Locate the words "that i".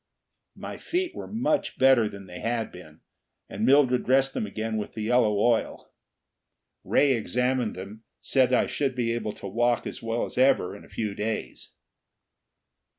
8.49-8.65